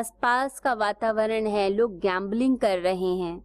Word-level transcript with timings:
आसपास 0.00 0.60
का 0.60 0.72
वातावरण 0.72 1.46
है, 1.46 1.70
लोग 1.70 1.98
गैम्बलिंग 1.98 2.58
कर 2.58 2.78
रहे 2.78 3.14
हैं। 3.14 3.44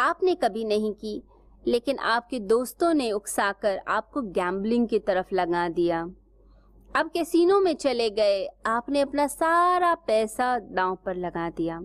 आपने 0.00 0.34
कभी 0.34 0.64
नहीं 0.64 0.94
की, 0.94 1.22
लेकिन 1.66 1.98
आपके 1.98 2.40
दोस्तों 2.40 2.94
ने 2.94 3.12
उकसाकर 3.12 3.78
आपको 3.88 4.22
गैम्बलिंग 4.22 4.88
की 4.88 4.98
तरफ़ 4.98 5.34
लगा 5.34 5.68
दिया। 5.68 6.02
अब 6.96 7.10
कैसीनो 7.14 7.60
में 7.60 7.74
चले 7.74 8.10
गए, 8.10 8.48
आपने 8.66 9.00
अपना 9.00 9.26
सारा 9.26 9.94
पैसा 9.94 10.58
दांव 10.58 10.98
पर 11.06 11.14
लगा 11.14 11.50
दिया। 11.50 11.82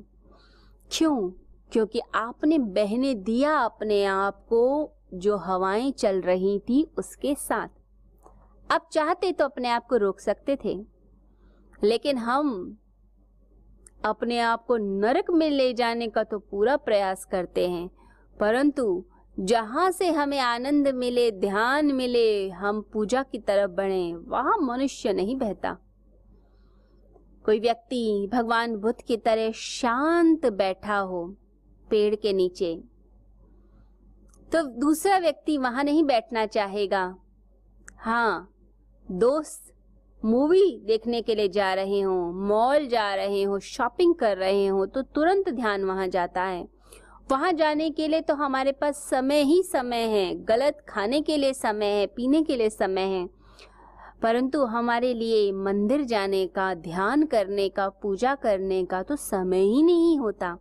क्यों? 0.91 1.29
क्योंकि 1.71 2.01
आपने 2.15 2.59
बहने 2.59 3.13
दिया 3.13 3.57
अपने 3.57 4.05
आप 4.05 4.45
को, 4.49 4.91
जो 5.13 5.37
हवाएँ 5.37 5.91
चल 5.91 6.21
रही 6.21 6.59
थी 6.59 6.91
उसके 6.97 7.35
साथ। 7.35 7.67
अब 8.71 8.81
चाहते 8.91 9.31
तो 9.31 9.45
अपने 9.45 9.69
आप 9.69 9.87
को 9.87 9.97
रोक 9.97 10.19
सकते 10.19 10.57
थे, 10.65 10.85
लेकिन 11.83 12.17
हम 12.17 12.77
अपने 14.05 14.39
आप 14.39 14.65
को 14.65 14.77
नरक 14.77 15.31
में 15.31 15.49
ले 15.49 15.73
जाने 15.73 16.07
का 16.07 16.23
तो 16.23 16.39
पूरा 16.39 16.75
प्रयास 16.77 17.25
करते 17.25 17.67
हैं। 17.69 17.89
परंतु 18.39 19.03
जहाँ 19.39 19.91
से 19.91 20.09
हमें 20.11 20.39
आनंद 20.39 20.87
मिले, 20.87 21.31
ध्यान 21.31 21.91
मिले, 21.91 22.49
हम 22.49 22.81
पूजा 22.93 23.23
की 23.23 23.39
तरफ़ 23.39 23.71
बढ़े, 23.71 24.13
वहाँ 24.15 24.57
मनुष्य 24.57 25.13
नहीं 25.13 25.35
बहता। 25.35 25.77
कोई 27.45 27.59
व्यक्ति 27.59 28.29
भगवान 28.33 28.75
बुद्ध 28.75 29.01
की 29.01 29.17
तरह 29.17 29.51
शांत 29.51 30.45
बैठा 30.45 30.97
हो 30.97 31.25
पेड़ 31.89 32.15
के 32.15 32.33
नीचे 32.33 32.73
तो 34.51 34.61
दूसरा 34.79 35.17
व्यक्ति 35.17 35.57
वहाँ 35.57 35.83
नहीं 35.83 36.03
बैठना 36.03 36.45
चाहेगा। 36.45 37.15
हाँ 37.97 38.49
दोस्त 39.11 39.73
मूवी 40.25 40.81
देखने 40.85 41.21
के 41.21 41.35
लिए 41.35 41.47
जा 41.47 41.73
रहे 41.73 42.01
हो 42.01 42.31
मॉल 42.31 42.87
जा 42.87 43.15
रहे 43.15 43.43
हो 43.43 43.59
शॉपिंग 43.59 44.15
कर 44.15 44.37
रहे 44.37 44.67
हो 44.67 44.85
तो 44.85 45.01
तुरंत 45.01 45.49
ध्यान 45.49 45.83
वहाँ 45.83 46.07
जाता 46.07 46.43
है। 46.43 46.67
वहाँ 47.31 47.51
जाने 47.53 47.89
के 47.89 48.07
लिए 48.07 48.21
तो 48.21 48.33
हमारे 48.33 48.71
पास 48.71 48.97
समय 49.09 49.41
ही 49.41 49.63
समय 49.63 50.03
है। 50.03 50.35
गलत 50.35 50.85
खाने 50.89 51.21
के 51.21 51.37
लिए 51.37 51.53
समय 51.53 51.85
है, 51.85 52.05
पीने 52.07 52.43
के 52.43 52.55
लिए 52.55 52.69
समय 52.69 53.01
है। 53.01 53.27
परंतु 54.21 54.63
हमारे 54.65 55.13
लिए 55.13 55.51
मंदिर 55.51 56.03
जाने 56.03 56.47
का, 56.47 56.73
ध्यान 56.73 57.25
करने 57.25 57.69
का, 57.69 57.89
पूजा 57.89 58.35
करने 58.35 58.85
का 58.85 59.03
तो 59.03 59.15
समय 59.15 59.61
ही 59.61 59.83
नहीं 59.83 60.17
होता। 60.19 60.57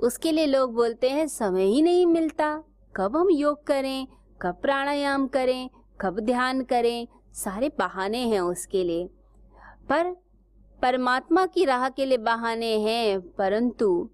उसके 0.00 0.32
लिए 0.32 0.46
लोग 0.46 0.74
बोलते 0.74 1.10
हैं, 1.10 1.26
समय 1.26 1.64
ही 1.64 1.82
नहीं 1.82 2.06
मिलता। 2.06 2.62
कब 2.96 3.16
हम 3.16 3.30
योग 3.30 3.66
करें, 3.66 4.06
कब 4.42 4.58
प्राणायाम 4.62 5.26
करें, 5.26 5.70
कब 6.00 6.20
ध्यान 6.20 6.62
करें 6.62 7.06
सारे 7.32 7.68
बहाने 7.78 8.18
हैं 8.18 8.40
उसके 8.40 8.84
लिए। 8.84 9.06
पर 9.88 10.16
परमात्मा 10.82 11.46
की 11.46 11.64
राह 11.64 11.88
के 11.88 12.04
लिए 12.04 12.18
बहाने 12.18 12.78
हैं, 12.78 13.20
परंतु 13.20 14.10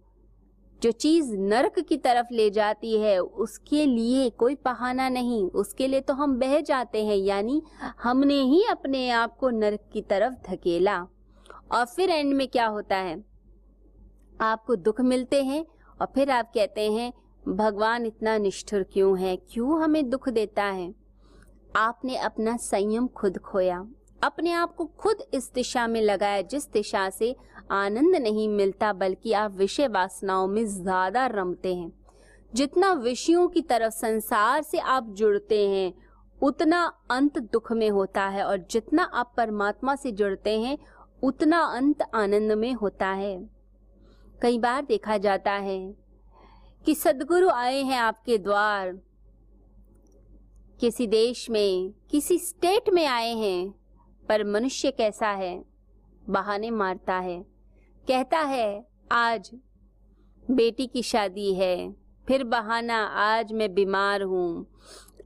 जो 0.82 0.90
चीज़ 0.90 1.36
नरक 1.36 1.78
की 1.78 1.96
तरफ़ 1.96 2.26
ले 2.32 2.50
जाती 2.50 3.00
है, 3.00 3.18
उसके 3.18 3.86
लिए 3.86 4.30
कोई 4.30 4.54
बहाना 4.54 5.08
नहीं। 5.08 5.50
उसके 5.50 5.86
लिए 5.86 6.00
तो 6.00 6.14
हम 6.14 6.38
बह 6.38 6.60
जाते 6.60 7.06
हैं, 7.06 7.16
यानी 7.16 7.62
हमने 8.02 8.34
ही 8.34 8.64
अपने 8.64 9.10
आप 9.10 9.36
को 9.36 9.50
नरक 9.50 9.80
की 9.92 10.02
तरफ़ 10.02 10.34
धकेला। 10.50 11.06
और 11.72 11.84
फिर 11.84 12.10
एंड 12.10 12.34
में 12.34 12.48
क्या 12.48 12.66
होता 12.66 12.96
है? 12.96 13.24
आपको 14.40 14.76
दुख 14.76 15.00
मिलते 15.00 15.44
हैं 15.44 15.66
और 16.00 16.06
फिर 16.14 16.30
आप 16.30 16.52
कहते 16.54 16.92
हैं, 16.92 17.12
भगवान 17.48 18.06
इतना 18.06 18.38
निष्ठुर 18.38 18.82
क्यों 18.82 19.18
है? 19.18 19.36
क्यों 19.36 19.82
हमें 19.82 20.10
दुख 20.10 20.28
देता 20.28 20.64
है? 20.64 21.03
आपने 21.76 22.16
अपना 22.16 22.56
संयम 22.56 23.06
खुद 23.06 23.38
खोया। 23.38 23.86
अपने 24.22 24.52
आप 24.52 24.74
को 24.74 24.84
खुद 24.84 25.16
इस 25.34 25.52
दिशा 25.54 25.86
में 25.86 26.00
लगाया, 26.02 26.42
जिस 26.42 26.72
दिशा 26.72 27.10
से 27.10 27.36
आनंद 27.70 28.16
नहीं 28.16 28.48
मिलता, 28.48 28.92
बल्कि 28.92 29.32
आप 29.32 29.52
विषय 29.52 29.88
वासनाओं 29.88 30.46
में 30.46 30.64
ज़्यादा 30.66 31.26
रमते 31.26 31.74
हैं। 31.74 31.92
जितना 32.54 32.92
विषयों 32.92 33.48
की 33.48 33.60
तरफ़ 33.60 33.92
संसार 33.92 34.62
से 34.62 34.78
आप 34.78 35.06
जुड़ते 35.08 35.68
हैं, 35.68 35.94
उतना 36.42 36.92
अंत 37.10 37.38
दुख 37.38 37.72
में 37.72 37.90
होता 37.90 38.26
है, 38.26 38.44
और 38.44 38.66
जितना 38.70 39.02
आप 39.02 39.34
परमात्मा 39.36 39.96
से 39.96 40.12
जुड़ते 40.12 40.60
हैं, 40.60 40.78
उतना 41.22 41.60
अंत 41.60 42.02
आनंद 42.14 42.52
में 42.52 42.72
होता 42.72 43.06
है। 43.06 43.48
कई 44.42 44.58
बार 44.58 44.82
देखा 44.82 45.18
जाता 45.18 45.52
है 45.52 45.94
कि 46.86 46.94
सदगुरु 46.94 47.48
आए 47.48 47.82
हैं 47.82 47.98
आपके 47.98 48.38
द्वार 48.38 48.98
किसी 50.80 51.06
देश 51.06 51.50
में, 51.50 51.92
किसी 52.10 52.38
स्टेट 52.38 52.90
में 52.90 53.06
आए 53.06 53.34
हैं, 53.34 53.74
पर 54.28 54.44
मनुष्य 54.44 54.90
कैसा 54.90 55.28
है? 55.28 55.64
बहाने 56.28 56.70
मारता 56.70 57.14
है। 57.14 57.46
कहता 58.08 58.38
है, 58.38 58.86
आज 59.12 59.50
बेटी 60.50 60.86
की 60.86 61.02
शादी 61.02 61.54
है, 61.54 61.94
फिर 62.28 62.44
बहाना 62.44 63.06
आज 63.06 63.52
मैं 63.52 63.74
बीमार 63.74 64.22
हूँ। 64.22 64.66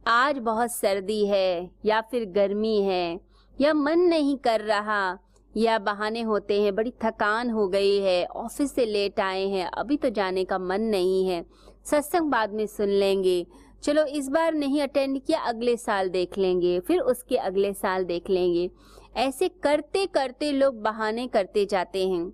आज 0.06 0.38
बहुत 0.38 0.72
सर्दी 0.72 1.26
है, 1.26 1.70
या 1.84 2.00
फिर 2.00 2.24
गर्मी 2.24 2.82
है, 2.82 3.20
या 3.60 3.74
मन 3.74 3.98
नहीं 3.98 4.36
कर 4.36 4.60
रहा, 4.60 5.18
या 5.56 5.78
बहाने 5.78 6.22
होते 6.22 6.62
हैं, 6.62 6.74
बड़ी 6.74 6.90
थकान 6.90 7.50
हो 7.50 7.68
गई 7.68 7.98
है, 7.98 8.26
ऑफ़िस 8.26 8.74
से 8.74 8.86
लेट 8.86 9.20
आए 9.20 9.48
हैं, 9.48 9.66
अभी 9.66 9.96
तो 9.96 10.10
जाने 10.10 10.44
का 10.44 10.58
मन 10.58 10.80
नहीं 10.80 11.26
है। 11.26 11.46
सत्संग 11.84 12.30
बाद 12.30 12.52
में 12.52 12.66
सुन 12.66 12.88
लेंगे। 12.88 13.46
चलो 13.82 14.04
इस 14.04 14.28
बार 14.28 14.54
नहीं 14.54 14.82
अटेंड 14.82 15.22
किया, 15.22 15.40
अगले 15.40 15.76
साल 15.76 16.08
देख 16.08 16.38
लेंगे, 16.38 16.80
फिर 16.80 17.00
उसके 17.00 17.36
अगले 17.36 17.74
साल 17.74 18.04
देख 18.04 18.30
लेंगे। 18.30 18.70
ऐसे 19.16 19.48
करते 19.48 20.06
करते 20.06 20.52
लोग 20.52 20.82
बहाने 20.82 21.26
करते 21.26 21.66
जाते 21.66 22.08
हैं। 22.08 22.30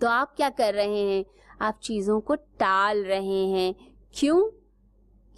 तो 0.00 0.06
आप 0.06 0.34
क्या 0.36 0.48
कर 0.48 0.74
रहे 0.74 1.00
हैं? 1.00 1.24
आप 1.60 1.80
चीज़ों 1.82 2.20
को 2.20 2.34
टाल 2.34 3.04
रहे 3.04 3.46
हैं। 3.46 3.74
क्यों? 4.14 4.50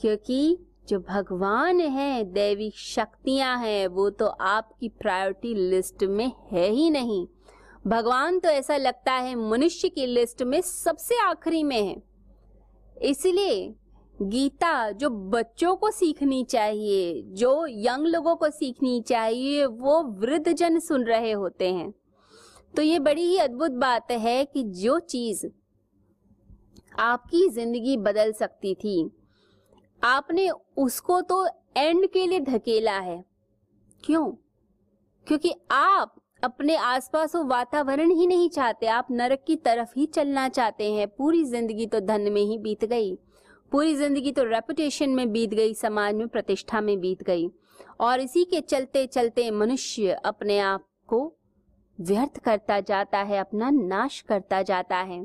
क्योंकि 0.01 0.59
जो 0.89 1.01
भगवान 1.01 1.81
है 1.81 2.25
दैवी 2.25 2.73
शक्तियाँ 2.77 3.59
हैं, 3.59 3.87
वो 3.87 4.11
तो 4.11 4.27
आपकी 4.27 4.89
प्रायोरिटी 4.89 5.55
लिस्ट 5.55 6.05
में 6.05 6.33
है 6.53 6.69
ही 6.71 6.91
नहीं। 6.91 7.27
भगवान 7.87 8.39
तो 8.39 8.49
ऐसा 8.49 8.77
लगता 8.77 9.13
है 9.13 9.35
मनुष्य 9.35 9.89
की 9.89 10.07
लिस्ट 10.07 10.43
में 10.43 10.61
सबसे 10.61 11.19
आखिरी 11.21 11.63
में 11.63 11.83
है। 11.83 12.03
इसलिए 13.03 13.75
गीता, 14.23 14.91
जो 14.91 15.11
बच्चों 15.11 15.75
को 15.77 15.91
सीखनी 15.91 16.43
चाहिए, 16.45 17.23
जो 17.23 17.67
यंग 17.67 18.07
लोगों 18.07 18.35
को 18.37 18.51
सीखनी 18.51 19.01
चाहिए, 19.01 19.67
वो 19.67 20.03
वृद्ध 20.03 20.53
जन 20.53 20.79
सुन 20.79 21.05
रहे 21.05 21.33
होते 21.33 21.73
हैं। 21.73 21.93
तो 22.75 22.83
ये 22.83 22.99
बड़ी 22.99 23.23
ही 23.23 23.37
अद्भुत 23.39 23.71
बात 23.71 24.11
है 24.11 24.45
कि 24.45 24.63
जो 24.63 24.99
चीज़ 24.99 25.47
आपकी 26.99 27.49
ज़िंदगी 27.49 27.97
बदल 27.97 28.33
सकती 28.33 28.75
थी, 28.75 29.11
आपने 30.03 30.49
उसको 30.77 31.21
तो 31.21 31.47
एंड 31.77 32.07
के 32.07 32.27
लिए 32.27 32.41
धकेला 32.41 32.99
है। 32.99 33.25
क्यों? 34.05 34.27
क्योंकि 35.27 35.53
आप 35.71 36.15
अपने 36.45 36.77
आसपास 36.77 37.35
वो 37.37 37.45
वातावरण 37.45 38.11
ही 38.11 38.27
नहीं 38.27 38.49
चाहते, 38.49 38.87
आप 38.87 39.07
नरक 39.11 39.45
की 39.47 39.57
तरफ़ 39.57 39.93
ही 39.97 40.07
चलना 40.07 40.49
चाहते 40.49 40.93
हैं, 40.93 41.09
पूरी 41.09 41.45
ज़िंदगी 41.45 41.87
तो 41.87 42.01
धन 42.01 42.33
में 42.33 42.43
ही 42.43 42.59
बीत 42.59 42.85
गई। 42.85 43.19
पूरी 43.73 43.95
ज़िंदगी 43.95 44.33
तो 44.33 44.45
रेपुटेशन 44.45 45.11
में 45.11 45.31
बीत 45.33 45.51
गई, 45.51 45.75
समाज 45.75 46.15
में 46.15 46.29
प्रतिष्ठा 46.29 46.81
में 46.81 46.99
बीत 47.01 47.23
गई। 47.23 47.49
और 48.01 48.21
इसी 48.21 48.45
के 48.45 48.61
चलते 48.61 49.07
चलते 49.07 49.51
मनुष्य 49.51 50.17
अपने 50.25 50.59
आप 50.59 50.87
को 51.09 51.21
व्यर्थ 51.99 52.39
करता 52.39 52.81
जाता 52.81 53.19
है, 53.19 53.39
अपना 53.39 53.71
नाश 53.71 54.21
करता 54.21 54.63
जाता 54.63 54.97
है। 54.97 55.25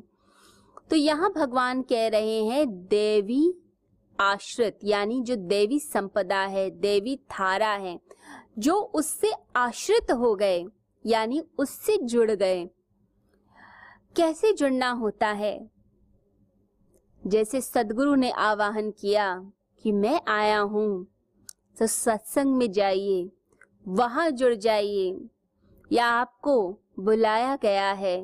तो 0.90 0.96
यहाँ 0.96 1.31
भगवान 1.36 1.81
कह 1.81 2.08
रहे 2.08 2.44
हैं, 2.44 2.68
देवी 2.88 3.54
आश्रित 4.20 4.80
यानी 4.84 5.22
जो 5.22 5.36
देवी 5.36 5.80
संपदा 5.80 6.40
है, 6.40 6.69
देवी 6.72 7.16
थारा 7.31 7.72
है, 7.74 8.00
जो 8.60 8.74
उससे 8.74 9.31
आश्रित 9.56 10.12
हो 10.12 10.36
गए, 10.36 10.66
यानी 11.06 11.42
उससे 11.57 11.98
जुड़ 11.98 12.31
गए। 12.31 12.66
कैसे 14.16 14.51
जुड़ना 14.54 14.90
होता 14.92 15.28
है? 15.28 15.73
जैसे 17.24 17.62
सदगुरु 17.62 18.16
ने 18.16 18.30
आवाहन 18.31 18.90
किया 18.92 19.28
कि 19.84 19.92
मैं 19.92 20.20
आया 20.28 20.60
हूँ 20.60 21.06
तो 21.80 21.88
सत्संग 21.88 22.56
में 22.56 22.72
जाइए, 22.72 23.30
वहाँ 23.86 24.30
जुड़ 24.31 24.54
जाइए। 24.56 25.20
या 25.92 26.06
आपको 26.06 26.56
बुलाया 27.00 27.56
गया 27.56 27.92
है 27.92 28.18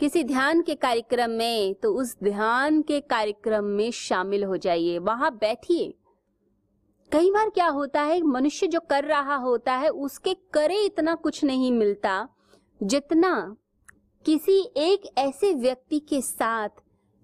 किसी 0.00 0.22
ध्यान 0.24 0.60
के 0.62 0.74
कार्यक्रम 0.74 1.30
में 1.30 1.74
तो 1.74 1.92
उस 1.94 2.16
ध्यान 2.24 2.80
के 2.82 3.00
कार्यक्रम 3.00 3.64
में 3.66 3.90
शामिल 3.90 4.44
हो 4.44 4.56
जाइए, 4.56 4.98
वहाँ 4.98 5.30
बैठिए। 5.32 5.94
कई 7.12 7.30
बार 7.30 7.50
क्या 7.50 7.68
होता 7.68 8.02
है, 8.02 8.20
मनुष्य 8.22 8.66
जो 8.66 8.80
कर 8.80 9.04
रहा 9.04 9.36
होता 9.36 9.74
है, 9.74 9.88
उसके 9.88 10.34
करे 10.52 10.80
इतना 10.84 11.14
कुछ 11.14 11.42
नहीं 11.44 11.72
मिलता, 11.72 12.28
जितना 12.80 13.56
किसी 14.26 14.60
एक 14.76 15.08
ऐसे 15.18 15.52
व्यक्ति 15.54 15.98
के 16.00 16.20
साथ 16.22 16.68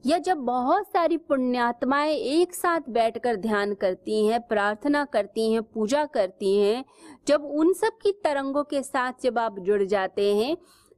या 0.06 0.18
जब 0.18 0.36
बहुत 0.36 0.86
सारी 0.86 1.16
पुण्यात्माएँ 1.16 2.14
एक 2.14 2.54
साथ 2.54 2.80
बैठकर 2.88 3.36
ध्यान 3.36 3.74
करती 3.74 4.26
हैं 4.26 4.40
प्रार्थना 4.40 5.04
करती 5.04 5.52
हैं 5.52 5.62
पूजा 5.62 6.04
करती 6.04 6.56
हैं 6.58 6.84
जब 7.28 7.44
उन 7.44 7.72
सब 7.72 7.98
की 8.02 8.12
तरंगों 8.24 8.64
के 8.64 8.82
साथ 8.82 9.12
जब 9.22 9.38
आप 9.38 9.58
जुड़ 9.58 9.82
जाते 9.82 10.34
हैं 10.36 10.56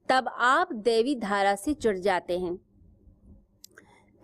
तब 0.08 0.28
आप 0.28 0.72
देवी 0.72 1.14
धारा 1.14 1.54
से 1.54 1.74
जुड़ 1.74 1.96
जाते 1.96 2.38
हैं। 2.38 2.56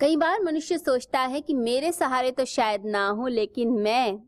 कई 0.00 0.16
बार 0.16 0.42
मनुष्य 0.42 0.78
सोचता 0.78 1.20
है 1.20 1.40
कि 1.40 1.54
मेरे 1.54 1.92
सहारे 1.92 2.30
तो 2.30 2.44
शायद 2.44 2.84
ना 2.86 3.08
हो 3.08 3.26
लेकिन 3.26 3.72
मैं 3.72 4.18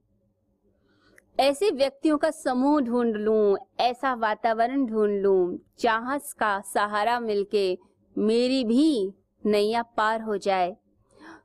ऐसे 1.40 1.70
व्यक्तियों 1.70 2.18
का 2.18 2.30
समूह 2.30 2.80
ढूंढ 2.80 3.16
लूँ, 3.16 3.56
ऐसा 3.80 4.14
वातावरण 4.14 4.86
ढूंढ 4.86 5.20
लूँ, 5.22 5.58
जहाँ 5.80 6.18
का 6.38 6.60
सहारा 6.60 7.18
मिलके 7.20 7.78
मेरी 8.16 8.64
भी 8.64 9.14
नैया 9.46 9.82
पार 9.82 10.20
हो 10.20 10.36
जाए। 10.36 10.76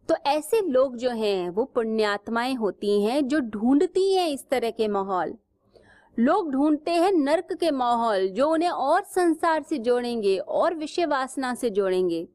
तो 0.09 0.15
ऐसे 0.25 0.61
लोग 0.61 0.95
जो 0.97 1.09
हैं, 1.09 1.49
वो 1.49 1.65
पुण्यात्माएँ 1.65 2.55
होती 2.55 3.03
हैं 3.03 3.27
जो 3.27 3.39
ढूंढती 3.39 4.13
हैं 4.13 4.29
इस 4.29 4.49
तरह 4.49 4.69
के 4.69 4.87
माहौल। 4.87 5.33
लोग 6.19 6.51
ढूंढते 6.51 6.91
हैं 6.91 7.11
नर्क 7.11 7.53
के 7.53 7.71
माहौल, 7.71 8.27
जो 8.27 8.49
उन्हें 8.49 8.69
और 8.69 9.03
संसार 9.03 9.63
से 9.63 9.77
जोड़ेंगे, 9.77 10.37
और 10.37 10.73
विषय 10.73 11.05
वासना 11.05 11.55
से 11.55 11.69
जोड़ेंगे। 11.69 12.27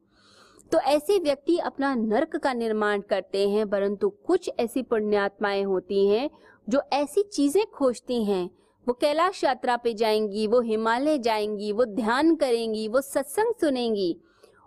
तो 0.71 0.79
ऐसे 0.79 1.19
व्यक्ति 1.19 1.57
अपना 1.57 1.95
नर्क 1.95 2.35
का 2.35 2.53
निर्माण 2.53 3.01
करते 3.01 3.49
हैं, 3.49 3.69
परंतु 3.69 4.09
कुछ 4.09 4.49
ऐसी 4.59 4.81
पुण्यात्माएँ 4.81 5.63
होती 5.63 6.07
हैं, 6.07 6.29
जो 6.69 6.81
ऐसी 6.93 7.23
चीज़ें 7.23 7.65
खोजती 7.65 8.23
हैं। 8.23 8.49
वो 8.87 8.93
कैलाश 8.93 9.43
यात्रा 9.43 9.77
पे 9.77 9.93
जाएँगी, 9.93 10.47
वो 10.47 10.61
हिमालय 10.61 11.17
जाएँगी, 11.17 11.71
वो 11.71 11.85
ध्यान 11.85 12.35
करेंगी, 12.35 12.87
वो 12.87 13.01
सत्संग 13.01 13.53
सुनेंगी। 13.61 14.17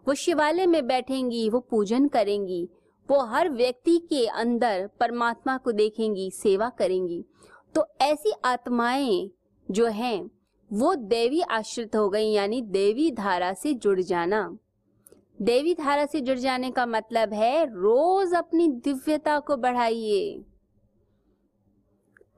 वो 0.09 0.15
शिवालय 0.15 0.67
में 0.67 0.87
बैठेंगी, 0.87 1.51
वो 1.51 1.61
पूजन 1.61 2.09
करेंगी, 2.09 2.69
वो 3.11 3.21
हर 3.21 3.51
व्यक्ति 3.51 3.99
के 3.99 4.27
अंदर 4.27 4.91
परमात्मा 5.01 5.57
को 5.57 5.73
देखेंगी, 5.73 6.31
सेवा 6.31 6.69
करेंगी। 6.69 7.25
तो 7.75 7.87
ऐसी 8.01 8.33
आत्माएँ 8.45 9.31
जो 9.71 9.87
हैं, 9.87 10.31
वो 10.73 10.95
देवी 10.95 11.41
आश्रित 11.41 11.97
हो 11.97 12.09
गई, 12.09 12.31
यानी 12.33 12.63
देवी 12.63 13.11
धारा 13.11 13.53
से 13.53 13.75
जुड़ 13.75 14.01
जाना। 14.01 14.59
देवी 15.43 15.75
धारा 15.75 16.07
से 16.07 16.21
जुड़ 16.21 16.39
जाने 16.39 16.71
का 16.71 16.87
मतलब 16.87 17.33
है, 17.33 17.67
रोज 17.67 18.35
अपनी 18.35 18.69
दिव्यता 18.69 19.41
को 19.41 19.57
बढ़ाइए। 19.57 20.45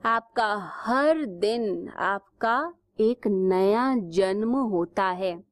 आपका 0.05 0.73
हर 0.73 1.25
दिन 1.25 1.89
आपका 1.89 2.75
एक 3.01 3.27
नया 3.27 3.97
जन्म 3.97 4.57
होता 4.57 5.05
है। 5.05 5.50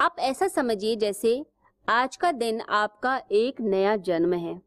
आप 0.00 0.16
ऐसा 0.18 0.48
समझिए 0.48 0.96
जैसे 0.96 1.46
आज 1.88 2.16
का 2.16 2.32
दिन 2.32 2.60
आपका 2.60 3.22
एक 3.32 3.60
नया 3.60 3.96
जन्म 3.96 4.32
है। 4.32 4.62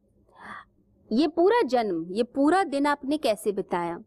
ये 1.12 1.28
पूरा 1.28 1.62
जन्म, 1.62 2.08
ये 2.12 2.24
पूरा 2.24 2.64
दिन 2.64 2.86
आपने 2.86 3.18
कैसे 3.18 3.52
बिताया? 3.52 4.00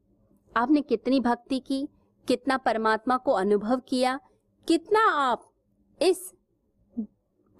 आपने 0.56 0.80
कितनी 0.80 1.20
भक्ति 1.20 1.60
की, 1.60 1.88
कितना 2.28 2.56
परमात्मा 2.56 3.16
को 3.16 3.32
अनुभव 3.32 3.80
किया, 3.88 4.20
कितना 4.68 5.00
आप 5.00 5.52
इस 6.02 6.34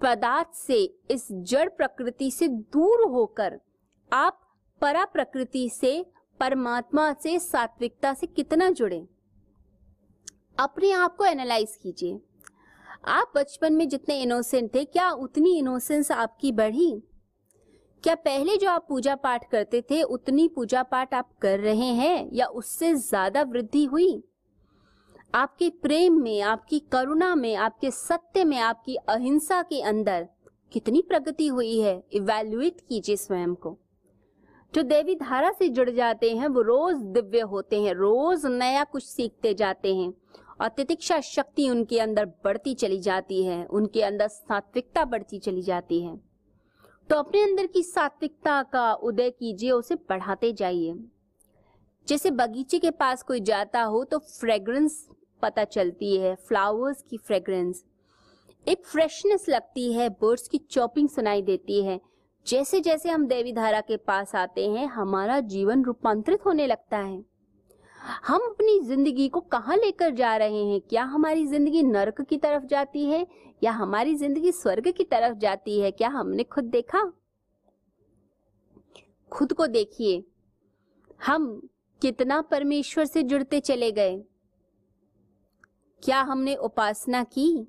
पदार्थ 0.01 0.53
से, 0.53 0.99
इस 1.11 1.27
जड़ 1.31 1.69
प्रकृति 1.69 2.31
से 2.31 2.47
दूर 2.47 3.11
होकर, 3.11 3.59
आप 4.13 4.39
परा 4.81 5.05
प्रकृति 5.05 5.69
से, 5.69 6.05
परमात्मा 6.39 7.13
से, 7.13 7.39
सात्विकता 7.39 8.13
से 8.13 8.27
कितना 8.27 8.69
जुड़े? 8.69 9.07
अपने 10.59 10.91
आप 10.91 11.15
को 11.15 11.25
एनालाइज 11.25 11.79
कीजिए। 11.83 12.21
आप 13.07 13.31
बचपन 13.35 13.73
में 13.73 13.89
जितने 13.89 14.21
इनोसेंट 14.21 14.75
थे, 14.75 14.85
क्या 14.85 15.09
उतनी 15.09 15.57
इनोसेंस 15.57 16.11
आपकी 16.11 16.51
बढ़ी? 16.51 17.03
क्या 18.03 18.15
पहले 18.15 18.57
जो 18.57 18.69
आप 18.69 18.85
पूजा 18.89 19.15
पाठ 19.15 19.49
करते 19.51 19.81
थे, 19.81 20.03
उतनी 20.03 20.47
पूजा 20.47 20.83
पाठ 20.83 21.13
आप 21.13 21.29
कर 21.41 21.59
रहे 21.59 21.85
हैं 21.85 22.29
या 22.33 22.45
उससे 22.45 22.93
ज़्यादा 22.95 23.41
वृद्धि 23.41 23.85
हुई? 23.85 24.23
आपके 25.35 25.69
प्रेम 25.69 26.21
में, 26.21 26.41
आपकी 26.41 26.79
करुणा 26.79 27.35
में, 27.35 27.55
आपके 27.55 27.91
सत्य 27.91 28.43
में, 28.43 28.57
आपकी 28.57 28.95
अहिंसा 28.95 29.61
के 29.61 29.81
अंदर 29.81 30.27
कितनी 30.71 31.01
प्रगति 31.01 31.47
हुई 31.47 31.79
है? 31.79 32.03
इवेल्युएट 32.13 32.81
कीजिए 32.89 33.15
स्वयं 33.15 33.55
को। 33.55 33.77
जो 34.73 34.83
देवी 34.83 35.15
धारा 35.15 35.51
से 35.51 35.69
जुड़ 35.69 35.89
जाते 35.89 36.31
हैं, 36.31 36.47
वो 36.47 36.61
रोज 36.61 36.95
दिव्य 36.95 37.39
होते 37.39 37.81
हैं, 37.81 37.93
रोज 37.93 38.45
नया 38.45 38.83
कुछ 38.83 39.03
सीखते 39.03 39.53
जाते 39.53 39.95
हैं। 39.95 40.13
और 40.61 40.67
तितिक्षा 40.67 41.19
शक्ति 41.19 41.69
उनके 41.69 41.99
अंदर 41.99 42.25
बढ़ती 42.25 42.75
चली 42.75 42.99
जाती 42.99 43.43
है, 43.43 43.65
उनके 43.65 44.01
अंदर 44.01 44.27
सात्विकता 44.27 45.05
बढ़ती 45.05 45.39
चली 45.39 45.61
जाती 45.61 46.01
है। 46.01 46.15
तो 47.09 47.15
अपने 47.15 47.41
अंदर 47.43 47.65
की 47.65 47.83
सात्विकता 47.83 48.63
का 48.63 48.93
उदय 48.93 49.29
कीजिए, 49.29 49.71
उसे 49.71 49.95
बढ़ाते 49.95 50.53
जाइए। 50.53 50.95
जैसे 52.07 52.31
बगीचे 52.31 52.79
के 52.79 52.91
पास 52.91 53.23
कोई 53.23 53.39
जाता 53.39 53.81
हो 53.81 54.03
तो 54.03 54.17
फ्रेग्रेंस 54.19 55.07
पता 55.41 55.63
चलती 55.63 56.17
है, 56.17 56.35
फ्लावर्स 56.35 57.01
की 57.01 57.17
फ्रेग्रेंस। 57.17 57.83
एक 58.67 58.85
फ्रेशनेस 58.85 59.45
लगती 59.49 59.93
है, 59.93 60.09
बर्ड्स 60.09 60.47
की 60.47 60.57
चॉपिंग 60.57 61.09
सुनाई 61.09 61.41
देती 61.41 61.83
है। 61.83 61.99
जैसे 62.47 62.79
जैसे 62.79 63.09
हम 63.09 63.27
देवी 63.27 63.53
धारा 63.53 63.81
के 63.81 63.97
पास 63.97 64.35
आते 64.35 64.69
हैं, 64.69 64.87
हमारा 64.87 65.39
जीवन 65.39 65.83
रूपांतरित 65.83 66.45
होने 66.45 66.67
लगता 66.67 66.97
है। 66.97 67.32
हम 68.03 68.41
अपनी 68.41 68.79
ज़िंदगी 68.79 69.27
को 69.29 69.39
कहाँ 69.39 69.77
लेकर 69.77 70.09
जा 70.09 70.35
रहे 70.35 70.63
हैं? 70.65 70.81
क्या 70.81 71.03
हमारी 71.03 71.45
ज़िंदगी 71.45 71.83
नरक 71.83 72.21
की 72.21 72.37
तरफ़ 72.37 72.63
जाती 72.63 73.05
है? 73.05 73.27
या 73.63 73.71
हमारी 73.71 74.15
ज़िंदगी 74.15 74.51
स्वर्ग 74.51 74.91
की 74.91 75.03
तरफ़ 75.03 75.37
जाती 75.37 75.79
है? 75.79 75.91
क्या 75.91 76.09
हमने 76.09 76.43
खुद 76.43 76.63
देखा? 76.63 77.13
खुद 79.31 79.53
को 79.53 79.67
देखिए। 79.67 80.23
हम 81.25 81.69
कितना 82.01 82.41
परमेश्वर 82.41 83.05
से 83.05 83.23
जुड़ते 83.23 83.59
चले 83.59 83.91
गए। 83.91 84.23
क्या 86.03 86.21
हमने 86.21 86.55
उपासना 86.55 87.23
की? 87.23 87.67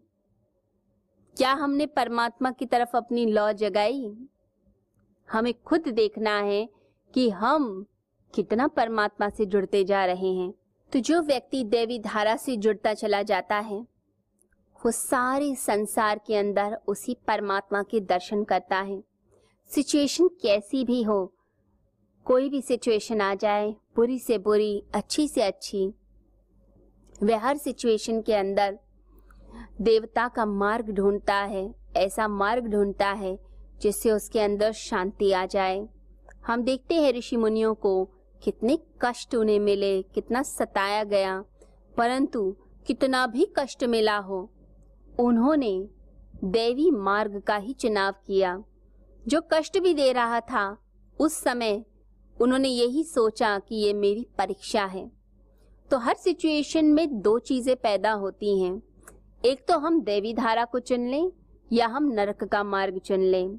क्या 1.36 1.52
हमने 1.52 1.86
परमात्मा 1.86 2.50
की 2.50 2.66
तरफ़ 2.66 2.96
अपनी 2.96 3.26
लौ 3.26 3.52
जगाई? 3.52 4.28
हमें 5.32 5.54
खुद 5.62 5.88
देखना 5.88 6.38
है 6.38 6.68
कि 7.14 7.30
हम 7.30 7.86
कितना 8.34 8.66
परमात्मा 8.66 9.28
से 9.28 9.46
जुड़ते 9.46 9.84
जा 9.84 10.04
रहे 10.04 10.32
हैं। 10.34 10.52
तो 10.92 10.98
जो 10.98 11.20
व्यक्ति 11.22 11.64
देवी 11.64 11.98
धारा 11.98 12.36
से 12.36 12.56
जुड़ता 12.56 12.94
चला 12.94 13.22
जाता 13.22 13.56
है, 13.56 13.80
वो 14.80 14.90
सारे 14.90 15.54
संसार 15.54 16.20
के 16.26 16.36
अंदर 16.36 16.78
उसी 16.88 17.16
परमात्मा 17.26 17.82
के 17.82 18.00
दर्शन 18.00 18.44
करता 18.44 18.76
है। 18.76 19.02
सिचुएशन 19.70 20.28
कैसी 20.28 20.84
भी 20.84 21.02
हो, 21.02 21.32
कोई 22.26 22.48
भी 22.48 22.62
सिचुएशन 22.62 23.20
आ 23.20 23.34
जाए, 23.34 23.74
बुरी 23.96 24.18
से 24.18 24.38
बुरी, 24.38 24.82
अच्छी 24.94 25.28
से 25.28 25.42
अच्छी, 25.42 25.94
वह 27.22 27.38
हर 27.38 27.56
सिचुएशन 27.56 28.20
के 28.22 28.34
अंदर 28.34 28.78
देवता 29.80 30.28
का 30.28 30.46
मार्ग 30.46 30.90
ढूंढता 30.90 31.34
है, 31.34 31.74
ऐसा 31.96 32.28
मार्ग 32.28 32.66
ढूंढता 32.66 33.08
है 33.08 33.38
जिससे 33.80 34.10
उसके 34.10 34.40
अंदर 34.40 34.72
शांति 34.72 35.32
आ 35.32 35.46
जाए। 35.46 35.88
हम 36.46 36.62
देखते 36.62 36.94
हैं 36.94 37.12
ऋषि 37.12 37.36
मुनियों 37.36 37.74
को 37.74 38.10
कितने 38.44 38.78
कष्ट 39.02 39.34
उन्हें 39.34 39.60
मिले, 39.60 40.02
कितना 40.02 40.42
सताया 40.42 41.04
गया। 41.04 41.44
परंतु 41.96 42.56
कितना 42.86 43.26
भी 43.26 43.46
कष्ट 43.58 43.84
मिला 43.84 44.16
हो, 44.16 44.50
उन्होंने 45.20 45.88
देवी 46.44 46.90
मार्ग 46.90 47.40
का 47.40 47.56
ही 47.56 47.72
चुनाव 47.72 48.12
किया। 48.12 48.64
जो 49.28 49.42
कष्ट 49.52 49.78
भी 49.78 49.94
दे 49.94 50.12
रहा 50.12 50.40
था, 50.40 50.78
उस 51.20 51.34
समय 51.34 51.84
उन्होंने 52.40 52.68
यही 52.68 53.04
सोचा 53.04 53.58
कि 53.58 53.74
ये 53.74 53.92
मेरी 53.92 54.26
परीक्षा 54.38 54.84
है। 54.84 55.10
तो 55.90 55.98
हर 55.98 56.14
सिचुएशन 56.14 56.84
में 56.84 57.20
दो 57.20 57.38
चीज़ें 57.38 57.76
पैदा 57.76 58.12
होती 58.12 58.60
हैं। 58.60 58.82
एक 59.44 59.66
तो 59.68 59.78
हम 59.78 60.00
देवी 60.00 60.34
धारा 60.34 60.64
को 60.64 60.78
चुन 60.78 61.06
लें, 61.06 61.32
या 61.72 61.86
हम 61.86 62.04
नरक 62.04 62.44
का 62.44 62.64
मार्ग 62.64 62.98
चुन 62.98 63.20
लें। 63.20 63.58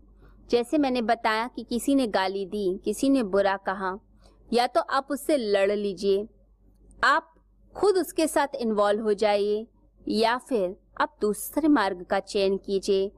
जैसे 0.50 0.77
मैंने 0.77 1.01
बताया 1.01 1.48
कि 1.48 1.63
किसी 1.63 1.96
ने 1.96 2.08
गाली 2.08 2.46
दी, 2.46 2.82
किसी 2.86 3.10
ने 3.10 3.24
बुरा 3.24 3.58
कहा 3.58 4.00
या 4.54 4.68
तो 4.68 4.82
आप 4.82 5.08
उससे 5.12 5.38
लड़ 5.38 5.72
लीजिए। 5.72 6.28
आप 7.04 7.36
खुद 7.75 7.96
उसके 7.96 8.28
साथ 8.28 8.48
इन्वॉल्व 8.56 9.04
हो 9.04 9.14
जाइए, 9.14 9.68
या 10.08 10.38
फिर 10.38 10.75
आप 11.02 11.18
दूसरे 11.22 11.68
मार्ग 11.68 12.04
का 12.04 12.20
चयन 12.20 12.58
कीजिए। 12.58 13.12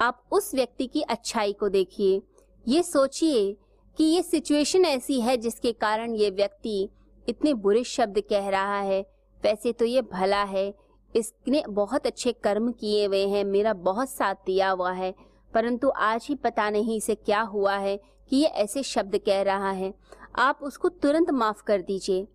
आप 0.00 0.24
उस 0.32 0.54
व्यक्ति 0.54 0.86
की 0.86 1.02
अच्छाई 1.02 1.52
को 1.52 1.68
देखिए। 1.68 2.22
ये 2.68 2.82
सोचिए 2.82 3.56
कि 3.96 4.04
ये 4.04 4.22
सिचुएशन 4.22 4.84
ऐसी 4.84 5.20
है 5.20 5.36
जिसके 5.36 5.72
कारण 5.72 6.14
ये 6.14 6.30
व्यक्ति 6.30 6.88
इतने 7.28 7.54
बुरे 7.54 7.84
शब्द 7.84 8.20
कह 8.20 8.48
रहा 8.48 8.80
है। 8.80 9.02
वैसे 9.42 9.72
तो 9.72 9.84
ये 9.84 10.02
भला 10.02 10.42
है। 10.42 10.74
इसने 11.16 11.64
बहुत 11.68 12.06
अच्छे 12.06 12.32
कर्म 12.32 12.72
किए 12.72 13.06
हुए 13.06 13.26
हैं। 13.26 13.44
मेरा 13.44 13.72
बहुत 13.72 14.10
साथ 14.10 14.34
दिया 14.34 14.70
हुआ 14.70 14.92
है। 14.92 15.14
परंतु 15.54 15.88
आज 15.88 16.26
ही 16.28 16.34
पता 16.34 16.70
नहीं 16.70 16.96
इसे 16.96 17.14
क्या 17.14 17.40
हुआ 17.40 17.76
है 17.76 18.00
कि 18.28 18.36
ये 18.36 18.46
ऐसे 18.46 18.82
शब्द 18.82 19.18
कह 19.18 19.42
रहा 19.42 19.70
है। 19.70 19.94
आप 20.36 20.58
उसको 20.62 20.88
तुरंत 20.88 21.30
माफ़ 21.30 21.62
कर 21.62 21.82
दीजिए। 21.82 22.26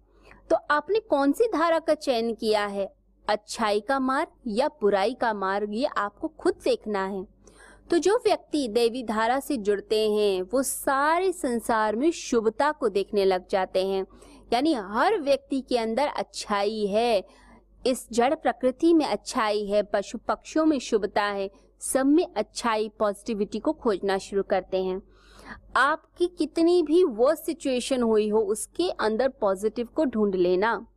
तो 0.49 0.55
आपने 0.71 0.99
कौन 0.99 1.31
सी 1.31 1.43
धारा 1.47 1.79
का 1.79 1.93
चयन 1.93 2.33
किया 2.33 2.65
है? 2.65 2.95
अच्छाई 3.29 3.79
का 3.79 3.99
मार्ग 3.99 4.27
या 4.47 4.67
बुराई 4.67 5.13
का 5.13 5.33
मार्ग, 5.33 5.69
ये 5.73 5.85
आपको 5.85 6.27
खुद 6.27 6.53
देखना 6.63 7.05
है। 7.05 7.27
तो 7.89 7.97
जो 7.97 8.17
व्यक्ति 8.17 8.67
देवी 8.67 9.03
धारा 9.03 9.39
से 9.39 9.57
जुड़ते 9.57 10.11
हैं, 10.11 10.41
वो 10.41 10.63
सारे 10.63 11.31
संसार 11.31 11.95
में 11.95 12.11
शुभता 12.11 12.71
को 12.71 12.89
देखने 12.89 13.25
लग 13.25 13.47
जाते 13.47 13.85
हैं। 13.85 14.05
यानी 14.53 14.73
हर 14.73 15.17
व्यक्ति 15.17 15.61
के 15.61 15.77
अंदर 15.77 16.07
अच्छाई 16.07 16.85
है। 16.85 17.27
इस 17.87 18.07
जड़ 18.11 18.35
प्रकृति 18.35 18.93
में 18.93 19.05
अच्छाई 19.05 19.65
है, 19.65 19.83
पशु 19.83 20.17
पक्षियों 20.17 20.65
में 20.65 20.79
शुभता 20.79 21.23
है। 21.23 21.51
सब 21.79 22.05
में 22.05 22.27
अच्छाई, 22.37 22.91
पॉजिटिविटी 22.99 23.59
को 23.59 23.73
खोजना 23.73 24.17
शुरू 24.17 24.43
करते 24.43 24.83
हैं। 24.83 25.01
आपकी 25.75 26.27
कितनी 26.27 26.83
भी 26.83 27.03
वो 27.03 27.35
सिचुएशन 27.35 28.01
हुई 28.01 28.29
हो, 28.29 28.39
उसके 28.39 28.89
अंदर 28.89 29.29
पॉजिटिव 29.29 29.87
को 29.95 30.05
ढूंढ 30.05 30.35
लेना। 30.35 30.87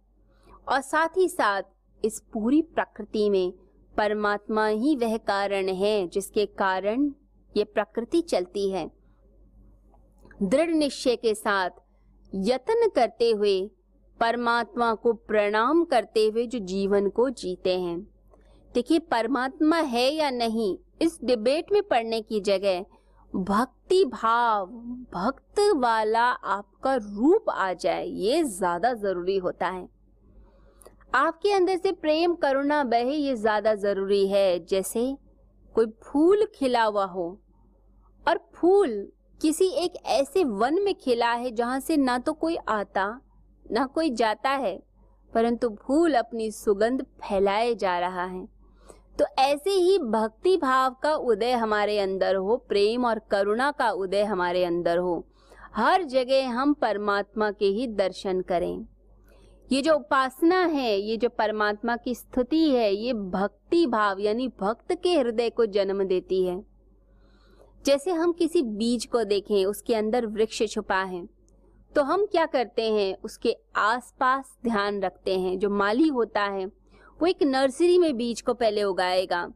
और 0.69 0.81
साथ 0.81 1.09
ही 1.17 1.29
साथ, 1.29 1.63
इस 2.05 2.21
पूरी 2.33 2.63
प्रकृति 2.63 3.31
में 3.31 3.53
परमात्मा 3.97 4.67
ही 4.67 4.97
वह 4.97 5.17
कारण 5.17 5.69
है 5.69 6.09
जिसके 6.09 6.47
कारण 6.47 7.13
ये 7.57 7.65
प्रकृति 7.65 8.21
चलती 8.21 8.71
है। 8.71 8.91
दृढ़ 10.43 10.71
निश्चय 10.71 11.17
के 11.17 11.35
साथ 11.35 11.71
यत्न 12.35 12.89
करते 12.89 13.31
हुए, 13.31 13.71
परमात्मा 14.21 14.95
को 14.95 15.13
प्रणाम 15.13 15.85
करते 15.85 16.27
हुए 16.27 16.47
जो 16.47 16.59
जीवन 16.59 17.09
को 17.09 17.31
जीते 17.31 17.81
हैं। 17.81 18.01
देखिए, 18.75 18.99
परमात्मा 18.99 19.77
है 19.77 20.15
या 20.15 20.31
नहीं, 20.31 20.79
इस 21.03 21.19
डिबेट 21.25 21.73
में 21.73 21.83
पढ़ने 21.83 22.23
की 22.23 22.41
जगह 22.41 22.85
भक्ति 23.33 24.05
भाव 24.05 24.67
भक्त 25.13 25.61
वाला 25.77 26.23
आपका 26.23 26.95
रूप 26.95 27.51
आ 27.51 27.73
जाए, 27.75 28.05
ये 28.05 28.43
ज़्यादा 28.45 28.93
ज़रूरी 28.95 29.37
होता 29.39 29.69
है। 29.69 29.89
आपके 31.15 31.53
अंदर 31.53 31.77
से 31.77 31.93
प्रेम, 31.93 32.35
करुणा, 32.35 32.83
बहे, 32.85 33.15
ये 33.15 33.35
ज़्यादा 33.37 33.75
ज़रूरी 33.77 34.27
है। 34.29 34.65
जैसे 34.67 35.17
कोई 35.75 35.87
फूल 36.03 36.45
खिला 36.55 36.83
हुआ 36.83 37.05
हो, 37.05 37.27
और 38.27 38.39
फूल 38.55 39.09
किसी 39.41 39.69
एक 39.85 40.05
ऐसे 40.09 40.45
वन 40.45 40.83
में 40.83 40.95
खिला 40.95 41.33
है, 41.33 41.51
जहाँ 41.51 41.81
से 41.81 41.97
ना 41.97 42.19
तो 42.19 42.33
कोई 42.33 42.57
आता, 42.69 43.21
ना 43.67 43.87
कोई 43.87 44.11
जाता 44.13 44.51
है, 44.51 44.79
परंतु 45.33 45.69
फूल 45.79 46.15
अपनी 46.15 46.51
सुगंध 46.53 47.03
फैलाए 47.21 47.75
जा 47.75 47.99
रहा 47.99 48.25
है। 48.25 48.47
तो 49.19 49.25
ऐसे 49.39 49.71
ही 49.71 49.99
भक्ति 50.01 50.57
भाव 50.57 50.95
का 51.03 51.15
उदय 51.15 51.53
हमारे 51.53 51.99
अंदर 51.99 52.35
हो, 52.35 52.57
प्रेम 52.59 53.05
और 53.05 53.19
करुणा 53.31 53.71
का 53.71 53.91
उदय 53.93 54.23
हमारे 54.25 54.65
अंदर 54.65 54.99
हो, 54.99 55.25
हर 55.75 56.03
जगह 56.05 56.49
हम 56.51 56.73
परमात्मा 56.75 57.51
के 57.51 57.67
ही 57.67 57.87
दर्शन 57.89 58.41
करें। 58.43 58.87
ये 59.71 59.83
जो 59.83 59.95
उपासना 59.95 60.65
है, 60.65 60.99
ये 60.99 61.17
जो 61.17 61.29
परमात्मा 61.29 61.97
की 61.97 62.15
स्तुति 62.15 62.69
है, 62.71 62.93
ये 62.95 63.13
भक्ति 63.13 63.87
भाव 63.87 64.21
यानी 64.21 64.49
भक्त 64.61 64.93
के 64.95 65.15
हृदय 65.15 65.51
को 65.51 65.67
जन्म 65.69 66.03
देती 66.05 66.45
है। 66.45 66.61
जैसे 67.85 68.11
हम 68.13 68.33
किसी 68.33 68.63
बीज 68.63 69.07
को 69.07 69.25
देखें, 69.25 69.65
उसके 69.67 69.95
अंदर 69.95 70.27
वृक्ष 70.29 70.63
छुपा 70.65 71.03
है 71.03 71.25
तो 71.93 72.03
हम 72.03 72.25
क्या 72.27 72.45
करते 72.47 72.83
हैं, 72.93 73.15
उसके 73.17 73.55
आसपास 73.77 74.59
ध्यान 74.65 75.01
रखते 75.03 75.39
हैं, 75.39 75.59
जो 75.59 75.71
माली 75.71 76.09
होता 76.09 76.43
है 76.43 76.67
वो 77.21 77.27
एक 77.27 77.43
नर्सरी 77.43 77.97
में 77.99 78.17
बीज 78.17 78.41
को 78.41 78.53
पहले 78.55 78.83
उगाएगा। 78.83 79.47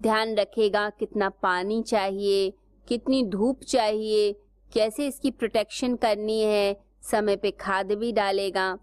ध्यान 0.00 0.34
रखेगा 0.36 0.88
कितना 0.90 1.28
पानी 1.42 1.82
चाहिए, 1.82 2.52
कितनी 2.86 3.22
धूप 3.24 3.62
चाहिए, 3.62 4.32
कैसे 4.72 5.06
इसकी 5.06 5.30
प्रोटेक्शन 5.30 5.96
करनी 5.96 6.40
है, 6.40 6.76
समय 7.02 7.36
पे 7.36 7.50
खाद 7.50 7.92
भी 7.92 8.12
डालेगा। 8.12 8.74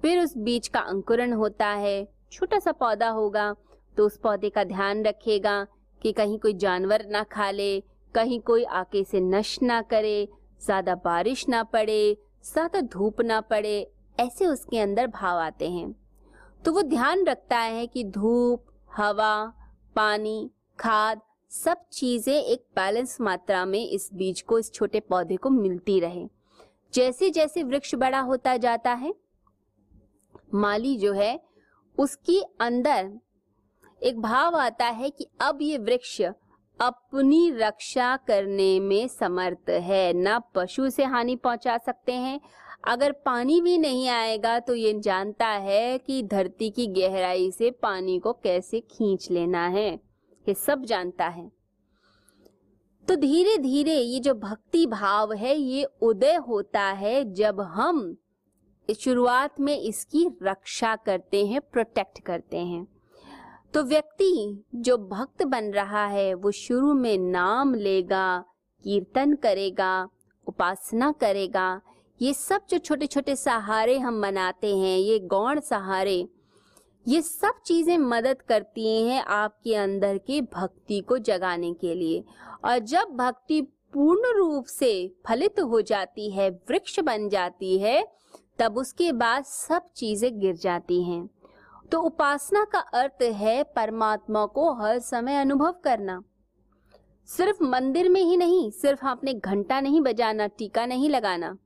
फिर 0.00 0.22
उस 0.22 0.36
बीज 0.38 0.68
का 0.68 0.80
अंकुरण 0.80 1.32
होता 1.32 1.66
है, 1.66 2.06
छोटा 2.32 2.58
सा 2.58 2.72
पौधा 2.72 3.08
होगा 3.10 3.54
तो 3.96 4.06
उस 4.06 4.18
पौधे 4.18 4.50
का 4.50 4.64
ध्यान 4.64 5.04
रखेगा 5.04 5.66
कि 6.02 6.12
कहीं 6.12 6.38
कोई 6.38 6.54
जानवर 6.54 7.06
ना 7.06 7.22
खा 7.22 7.50
ले, 7.50 7.80
कहीं 8.14 8.40
कोई 8.40 8.64
आके 8.64 9.04
से 9.04 9.20
नष्ट 9.20 9.62
ना 9.62 9.82
करे, 9.82 10.28
ज़्यादा 10.62 10.94
बारिश 10.94 11.48
ना 11.48 11.62
पड़े, 11.64 12.16
ज़्यादा 12.44 12.80
धूप 12.80 13.20
ना 13.20 13.40
पड़े, 13.40 13.90
ऐसे 14.20 14.46
उसके 14.46 14.78
अंदर 14.78 15.06
भाव 15.06 15.38
आते 15.38 15.70
हैं। 15.70 15.94
तो 16.64 16.72
वो 16.72 16.82
ध्यान 16.82 17.24
रखता 17.24 17.58
है 17.58 17.86
कि 17.86 18.04
धूप, 18.04 18.64
हवा, 18.94 19.52
पानी, 19.96 20.50
खाद, 20.78 21.20
सब 21.50 21.84
चीज़ें 21.92 22.34
एक 22.34 22.64
बैलेंस 22.76 23.20
मात्रा 23.20 23.64
में 23.64 23.90
इस 23.90 24.08
बीज 24.14 24.40
को, 24.42 24.58
इस 24.58 24.72
छोटे 24.72 25.00
पौधे 25.00 25.36
को 25.36 25.50
मिलती 25.50 26.00
रहे। 26.00 26.26
जैसे 26.94 27.30
जैसे 27.30 27.62
वृक्ष 27.62 27.94
बड़ा 27.94 28.20
होता 28.20 28.56
जाता 28.56 28.92
है, 28.92 29.14
माली 30.54 30.96
जो 30.96 31.12
है, 31.12 31.40
उसकी 31.98 32.42
अंदर 32.60 33.12
एक 34.02 34.20
भाव 34.20 34.56
आता 34.56 34.86
है 34.86 35.10
कि 35.10 35.26
अब 35.40 35.58
ये 35.62 35.78
वृक्ष 35.78 36.20
अपनी 36.80 37.50
रक्षा 37.50 38.16
करने 38.16 38.80
में 38.80 39.08
समर्थ 39.08 39.70
है। 39.70 40.12
ना 40.12 40.38
पशु 40.38 40.90
से 40.90 41.04
हानि 41.04 41.36
पहुँचा 41.36 41.78
सकते 41.78 42.12
हैं 42.12 42.40
अगर 42.84 43.12
पानी 43.24 43.60
भी 43.60 43.76
नहीं 43.78 44.08
आएगा 44.08 44.58
तो 44.60 44.74
ये 44.74 44.92
जानता 45.00 45.46
है 45.46 45.98
कि 45.98 46.22
धरती 46.22 46.70
की 46.70 46.86
गहराई 46.86 47.50
से 47.50 47.70
पानी 47.70 48.18
को 48.18 48.32
कैसे 48.32 48.80
खींच 48.80 49.30
लेना 49.30 49.66
है। 49.66 49.88
ये 50.46 50.54
सब 50.54 50.84
जानता 50.84 51.26
है। 51.26 51.50
तो 53.08 53.16
धीरे 53.16 53.56
धीरे 53.58 53.94
ये 53.94 54.20
जो 54.20 54.34
भक्ति 54.34 54.86
भाव 54.86 55.32
है, 55.32 55.56
ये 55.56 55.84
उदय 56.02 56.34
होता 56.48 56.82
है 56.82 57.32
जब 57.34 57.60
हम 57.60 58.16
शुरुआत 59.00 59.60
में 59.60 59.76
इसकी 59.78 60.26
रक्षा 60.42 60.94
करते 60.96 61.46
हैं 61.46 61.60
प्रोटेक्ट 61.60 62.20
करते 62.20 62.58
हैं। 62.58 62.86
तो 63.74 63.82
व्यक्ति 63.82 64.64
जो 64.74 64.96
भक्त 64.98 65.42
बन 65.42 65.70
रहा 65.70 66.06
है, 66.06 66.32
वो 66.34 66.50
शुरू 66.50 66.92
में 66.94 67.18
नाम 67.18 67.74
लेगा, 67.74 68.44
कीर्तन 68.84 69.34
करेगा, 69.34 70.08
उपासना 70.46 71.12
करेगा 71.12 71.80
ये 72.20 72.32
सब 72.34 72.66
जो 72.70 72.78
छोटे 72.78 73.06
छोटे 73.06 73.36
सहारे 73.36 73.98
हम 73.98 74.20
मनाते 74.20 74.76
हैं, 74.76 74.98
ये 74.98 75.18
गौण 75.18 75.60
सहारे, 75.60 76.28
ये 77.06 77.20
सब 77.22 77.60
चीज़ें 77.66 77.96
मदद 77.98 78.42
करती 78.42 79.02
हैं 79.02 79.22
आपके 79.22 79.74
अंदर 79.74 80.18
के 80.18 80.40
भक्ति 80.40 81.00
को 81.00 81.18
जगाने 81.18 81.72
के 81.74 81.94
लिए। 81.94 82.24
और 82.64 82.78
जब 82.78 83.16
भक्ति 83.16 83.60
पूर्ण 83.92 84.32
रूप 84.36 84.66
से 84.66 84.92
फलित 85.26 85.60
हो 85.60 85.80
जाती 85.80 86.30
है, 86.30 86.48
वृक्ष 86.50 86.98
बन 87.00 87.28
जाती 87.28 87.78
है, 87.78 88.04
तब 88.58 88.78
उसके 88.78 89.12
बाद 89.12 89.44
सब 89.44 89.90
चीज़ें 89.96 90.40
गिर 90.40 90.56
जाती 90.56 91.02
हैं। 91.02 91.28
तो 91.92 92.00
उपासना 92.00 92.64
का 92.64 92.78
अर्थ 92.78 93.22
है 93.22 93.62
परमात्मा 93.76 94.44
को 94.46 94.72
हर 94.74 94.98
समय 94.98 95.36
अनुभव 95.36 95.74
करना। 95.84 96.22
सिर्फ़ 97.28 97.62
मंदिर 97.62 98.08
में 98.08 98.20
ही 98.20 98.36
नहीं, 98.36 98.70
सिर्फ़ 98.70 99.04
आपने 99.06 99.34
घंटा 99.34 99.80
नहीं 99.80 100.00
बजाना, 100.00 100.46
टीका 100.46 100.86
नहीं 100.86 101.10
लगाना। 101.10 101.56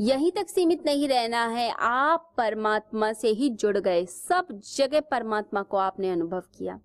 यहीं 0.00 0.32
तक 0.32 0.48
सीमित 0.48 0.86
नहीं 0.86 1.08
रहना 1.08 1.46
है। 1.46 1.70
आप 1.78 2.34
परमात्मा 2.36 3.12
से 3.12 3.28
ही 3.28 3.48
जुड़ 3.48 3.78
गए। 3.78 4.06
सब 4.06 4.46
जगह 4.76 5.00
परमात्मा 5.00 5.62
को 5.62 5.76
आपने 5.76 6.10
अनुभव 6.10 6.40
किया। 6.40 6.80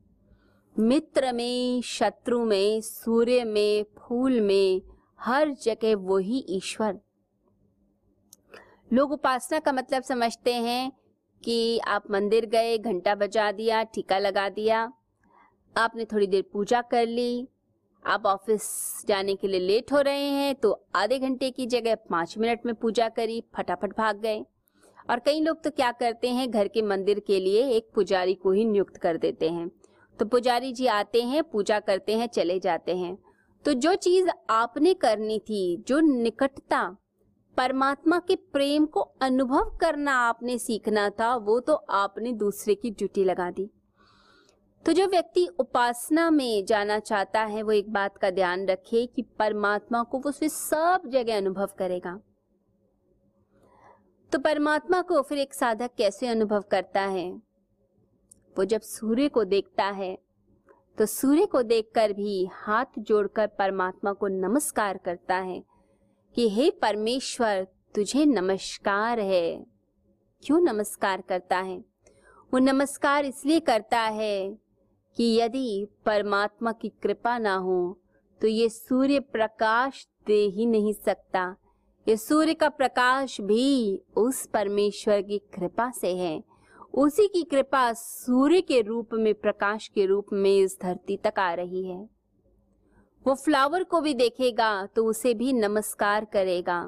मित्र 0.80 1.34
में, 1.34 1.82
शत्रु 1.82 2.46
में, 2.46 2.82
सूर्य 2.82 3.44
में, 3.44 3.86
फूल 3.98 4.42
में, 4.42 4.82
हर 5.20 5.52
जगह 5.52 5.96
वो 5.96 6.18
ही 6.18 6.46
ईश्वर। 6.50 7.00
लोग 8.94 9.12
उपासना 9.12 9.60
का 9.60 9.72
मतलब 9.72 10.04
समझते 10.04 10.54
हैं 10.54 10.92
कि 11.44 11.80
आप 11.80 12.04
मंदिर 12.12 12.46
गए, 12.46 12.78
घंटा 12.78 13.16
बजा 13.16 13.52
दिया, 13.52 13.84
टीका 13.84 14.20
लगा 14.20 14.50
दिया, 14.50 14.94
आपने 15.78 16.06
थोड़ी 16.06 16.28
देर 16.28 16.50
पूजा 16.54 16.82
कर 16.82 17.08
ली 17.08 17.48
आप 18.06 18.26
ऑफ़िस 18.26 18.64
जाने 19.08 19.36
के 19.36 19.48
लिए 19.48 19.60
लेट 19.60 19.92
हो 19.94 20.02
रहे 20.02 20.24
हैं 20.24 20.56
तो 20.56 20.72
आधे 20.96 21.20
घंटे 21.20 21.50
की 21.52 21.66
जगह 21.66 21.96
पाँच 21.96 22.38
मिनट 22.38 22.66
में 22.66 22.74
पूजा 22.76 23.10
करी, 23.10 23.44
फटाफट 23.56 23.98
भाग 23.98 24.20
गए। 24.20 24.46
और 25.10 25.20
कई 25.20 25.40
लोग 25.42 25.64
तो 25.64 25.70
क्या 25.70 25.92
करते 25.92 26.30
हैं, 26.30 26.52
घर 26.52 26.68
के 26.68 26.82
मंदिर 26.82 27.20
के 27.20 27.40
लिए 27.40 27.70
एक 27.70 27.90
पुजारी 27.96 28.34
को 28.34 28.52
ही 28.52 28.66
नियुक्त 28.66 28.98
कर 28.98 29.18
देते 29.18 29.50
हैं। 29.50 29.70
तो 30.20 30.26
पुजारी 30.26 30.72
जी 30.74 30.86
आते 30.88 31.22
हैं, 31.22 31.44
पूजा 31.44 31.80
करते 31.80 32.18
हैं, 32.18 32.28
चले 32.28 32.60
जाते 32.60 32.96
हैं। 32.98 33.18
तो 33.66 33.74
जो 33.74 33.96
चीज़ 33.96 34.30
आपने 34.50 34.94
करनी 34.94 35.40
थी, 35.40 35.84
जो 35.88 36.00
निकटता, 36.00 36.98
परमात्मा 37.58 38.20
के 38.20 38.36
प्रेम 38.36 38.86
को 38.86 39.00
अनुभव 39.00 39.78
करना 39.82 40.14
आपने 40.14 40.58
सीखना 40.58 41.10
था, 41.10 41.36
वो 41.36 41.60
तो 41.60 41.74
आपने 41.74 42.34
दूसरे 42.34 42.76
की 42.76 42.92
ड्यूटी 42.92 43.24
लगा 43.24 43.52
दी। 43.52 43.70
तो 44.86 44.94
जो 44.94 45.08
व्यक्ति 45.08 45.48
उपासना 45.60 46.30
में 46.30 46.66
जाना 46.66 47.00
चाहता 47.00 47.44
है, 47.44 47.62
वो 47.64 47.72
एक 47.72 47.92
बात 47.94 48.18
का 48.18 48.30
ध्यान 48.30 48.66
रखे 48.66 49.06
कि 49.06 49.22
परमात्मा 49.22 50.04
को 50.04 50.20
वो 50.20 50.32
सब 50.32 51.02
जगह 51.08 51.38
अनुभव 51.38 51.70
करेगा। 51.78 52.20
तो 54.32 54.40
परमात्मा 54.40 55.02
को 55.02 55.22
फिर 55.22 55.38
एक 55.38 55.54
साधक 55.54 55.92
कैसे 55.98 56.28
अनुभव 56.28 56.62
करता 56.62 57.02
है? 57.02 57.32
वो 58.58 58.66
जब 58.66 58.82
सूर्य 58.82 59.30
को 59.30 59.44
देखता 59.44 59.86
है 59.86 60.18
तो 60.98 61.06
सूर्य 61.06 61.46
को 61.46 61.62
देखकर 61.62 62.14
भी 62.14 62.46
हाथ 62.52 62.86
जोड़कर 62.98 63.48
परमात्मा 63.48 64.14
को 64.14 64.28
नमस्कार 64.28 64.98
करता 64.98 65.36
है 65.36 65.64
कि, 66.36 66.50
हे 66.50 66.70
परमेश्वर, 66.72 67.68
तुझे 67.96 68.26
नमस्कार 68.26 69.20
है। 69.20 69.66
क्यों 70.44 70.60
नमस्कार 70.60 71.22
करता 71.22 71.58
है? 71.58 71.80
वो 72.54 72.60
नमस्कार 72.60 73.26
इसलिए 73.26 73.60
करता 73.60 74.00
है 74.00 74.58
कि 75.18 75.34
यदि 75.36 75.88
परमात्मा 76.06 76.72
की 76.72 76.90
कृपा 77.04 77.38
ना 77.38 77.56
हो 77.56 78.00
तो 78.42 78.48
ये 78.48 78.70
सूर्य 78.70 79.20
प्रकाश 79.20 80.08
दे 80.28 80.42
ही 80.46 80.66
नहीं 80.66 80.94
सकता। 80.94 81.56
ये 82.08 82.18
सूर्य 82.18 82.54
का 82.54 82.70
प्रकाश 82.70 83.40
भी 83.42 84.02
उस 84.18 84.46
परमेश्वर 84.46 85.22
की 85.22 85.38
कृपा 85.54 85.90
से 85.92 86.16
है। 86.16 86.44
उसी 86.94 87.28
की 87.28 87.44
कृपा 87.44 87.92
सूर्य 87.94 88.62
के 88.62 88.82
रूप 88.82 89.10
में, 89.14 89.34
प्रकाश 89.34 89.88
के 89.88 90.06
रूप 90.06 90.28
में 90.34 90.58
इस 90.58 90.78
धरती 90.82 91.18
तक 91.18 91.40
आ 91.40 91.54
रही 91.54 91.86
है। 91.88 92.08
वो 93.26 93.36
फ्लावर 93.36 93.84
को 93.84 94.02
भी 94.02 94.14
देखेगा 94.14 94.86
तो 94.86 95.06
उसे 95.06 95.34
भी 95.34 95.54
नमस्कार 95.54 96.26
करेगा। 96.26 96.82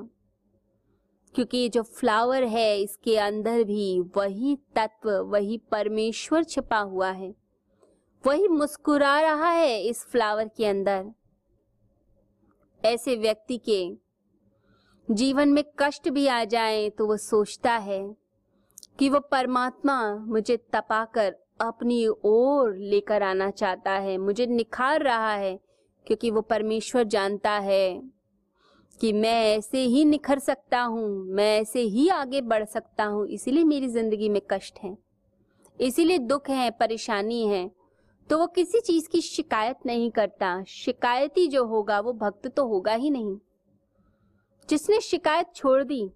क्योंकि 1.35 1.67
जो 1.69 1.81
फ्लावर 1.81 2.43
है, 2.43 2.79
इसके 2.81 3.17
अंदर 3.17 3.63
भी 3.63 3.99
वही 4.17 4.55
तत्व, 4.75 5.11
वही 5.11 5.57
परमेश्वर 5.71 6.43
छिपा 6.43 6.79
हुआ 6.79 7.11
है। 7.11 7.40
वही 8.23 8.47
मुस्कुरा 8.47 9.19
रहा 9.21 9.49
है 9.49 9.81
इस 9.81 10.03
फ्लावर 10.05 10.47
के 10.47 10.65
अंदर। 10.65 11.05
ऐसे 12.81 13.15
व्यक्ति 13.15 13.57
के 13.69 13.81
जीवन 15.07 15.49
में 15.49 15.63
कष्ट 15.79 16.09
भी 16.09 16.27
आ 16.27 16.43
जाए 16.45 16.89
तो 16.89 17.07
वो 17.07 17.17
सोचता 17.17 17.71
है 17.79 18.03
कि 18.99 19.09
वो 19.09 19.19
परमात्मा 19.21 20.03
मुझे 20.17 20.57
तपाकर 20.73 21.35
अपनी 21.61 22.05
ओर 22.07 22.75
लेकर 22.75 23.23
आना 23.23 23.49
चाहता 23.51 23.91
है, 23.91 24.17
मुझे 24.17 24.45
निखार 24.45 25.01
रहा 25.01 25.33
है, 25.33 25.59
क्योंकि 26.07 26.31
वो 26.31 26.41
परमेश्वर 26.41 27.03
जानता 27.05 27.51
है 27.59 28.01
कि 28.99 29.11
मैं 29.13 29.57
ऐसे 29.57 29.79
ही 29.79 30.05
निखर 30.05 30.39
सकता 30.39 30.81
हूँ, 30.81 31.07
मैं 31.25 31.59
ऐसे 31.59 31.81
ही 31.81 32.07
आगे 32.09 32.41
बढ़ 32.43 32.65
सकता 32.65 33.03
हूँ, 33.03 33.27
इसीलिए 33.27 33.63
मेरी 33.63 33.87
ज़िंदगी 33.87 34.29
में 34.29 34.41
कष्ट 34.51 34.79
है। 34.79 34.97
इसीलिए 35.77 36.17
दुख 36.19 36.49
है, 36.49 36.69
परेशानी 36.71 37.45
है 37.47 37.69
तो 38.31 38.37
वो 38.37 38.47
किसी 38.47 38.79
चीज़ 38.79 39.09
की 39.09 39.21
शिकायत 39.21 39.77
नहीं 39.85 40.11
करता। 40.11 40.63
शिकायती 40.63 41.47
जो 41.47 41.65
होगा, 41.65 41.99
वो 41.99 42.13
भक्त 42.13 42.47
तो 42.47 42.67
होगा 42.67 42.93
ही 42.93 43.09
नहीं। 43.09 43.37
जिसने 44.69 44.99
शिकायत 45.01 45.47
छोड़ 45.55 45.83
दी, 45.83 46.11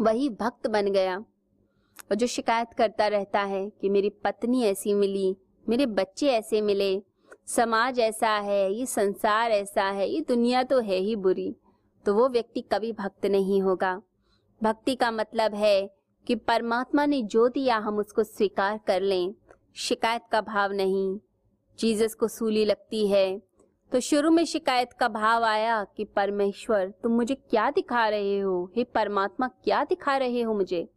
वही 0.00 0.28
भक्त 0.28 0.66
बन 0.66 0.86
गया। 0.86 1.18
और 1.18 2.14
जो 2.14 2.26
शिकायत 2.26 2.72
करता 2.78 3.06
रहता 3.06 3.42
है 3.42 3.70
कि 3.70 3.88
मेरी 3.88 4.08
पत्नी 4.08 4.64
ऐसी 4.64 4.94
मिली, 4.94 5.36
मेरे 5.68 5.86
बच्चे 5.86 6.28
ऐसे 6.28 6.60
मिले, 6.60 7.02
समाज 7.46 8.00
ऐसा 8.00 8.30
है, 8.30 8.72
ये 8.72 8.86
संसार 8.86 9.50
ऐसा 9.50 9.84
है, 9.84 10.10
ये 10.10 10.20
दुनिया 10.20 10.62
तो 10.62 10.80
है 10.80 10.96
ही 10.96 11.16
बुरी 11.16 11.56
तो 12.04 12.14
वो 12.14 12.28
व्यक्ति 12.28 12.60
कभी 12.60 12.92
भक्त 12.92 13.26
नहीं 13.26 13.62
होगा। 13.62 14.02
भक्ति 14.62 14.94
का 14.94 15.10
मतलब 15.10 15.54
है 15.54 15.90
कि 16.26 16.34
परमात्मा 16.34 17.06
ने 17.06 17.22
जो 17.22 17.48
दिया, 17.48 17.78
हम 17.78 17.98
उसको 17.98 18.24
स्वीकार 18.24 18.80
कर 18.86 19.00
लें। 19.00 19.34
शिकायत 19.76 20.22
का 20.32 20.40
भाव 20.40 20.72
नहीं। 20.72 21.18
जीसस 21.78 22.14
को 22.14 22.28
सूली 22.28 22.64
लगती 22.64 23.06
है। 23.06 23.42
तो 23.92 24.00
शुरू 24.00 24.30
में 24.30 24.44
शिकायत 24.44 24.92
का 24.92 25.08
भाव 25.08 25.44
आया 25.44 25.84
कि 25.84 26.04
परमेश्वर, 26.04 26.90
तुम 27.02 27.12
मुझे 27.12 27.34
क्या 27.34 27.70
दिखा 27.70 28.08
रहे 28.08 28.38
हो? 28.38 28.72
हे 28.76 28.84
परमात्मा, 28.84 29.48
क्या 29.48 29.84
दिखा 29.84 30.16
रहे 30.16 30.42
हो 30.42 30.54
मुझे? 30.54 30.88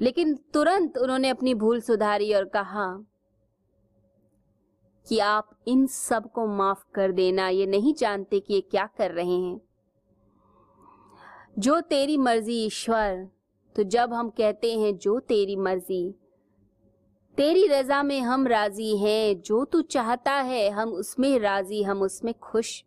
लेकिन 0.00 0.34
तुरंत 0.34 0.98
उन्होंने 0.98 1.28
अपनी 1.28 1.54
भूल 1.54 1.80
सुधारी 1.80 2.34
और 2.34 2.44
कहा 2.44 3.04
कि 5.08 5.18
आप 5.18 5.50
इन 5.68 5.86
सबको 5.86 6.46
माफ़ 6.46 6.84
कर 6.94 7.12
देना। 7.12 7.48
ये 7.48 7.66
नहीं 7.66 7.94
जानते 7.94 8.40
कि 8.40 8.54
ये 8.54 8.60
क्या 8.60 8.88
कर 8.98 9.10
रहे 9.10 9.40
हैं। 9.40 9.60
जो 11.58 11.80
तेरी 11.80 12.16
मर्ज़ी, 12.16 12.66
ईश्वर 12.66 13.28
तो 13.76 13.82
जब 13.82 14.12
हम 14.12 14.30
कहते 14.30 14.78
हैं 14.78 14.96
जो 14.96 15.20
तेरी 15.20 15.56
मर्ज़ी 15.56 16.14
तेरी 17.38 17.66
रजा 17.66 18.02
में 18.02 18.20
हम 18.20 18.46
राज़ी 18.46 18.96
हैं, 18.98 19.40
जो 19.40 19.64
तू 19.64 19.80
चाहता 19.82 20.32
है, 20.32 20.68
हम 20.70 20.92
उसमें 20.92 21.38
राज़ी, 21.38 21.82
हम 21.82 22.02
उसमें 22.02 22.32
खुश। 22.34 22.82